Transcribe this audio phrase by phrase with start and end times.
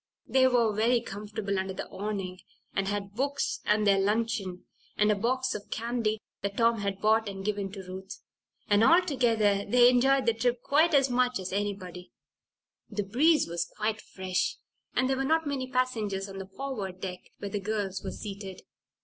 [0.25, 2.39] They were very comfortable under the awning,
[2.73, 4.65] and had books, and their luncheon,
[4.97, 8.17] and a box of candy that Tom had bought and given to Ruth,
[8.67, 12.11] and altogether they enjoyed the trip quite as much as anybody.
[12.89, 14.57] The breeze was quite fresh
[14.95, 18.63] and there were not many passengers on the forward deck where the girls were seated.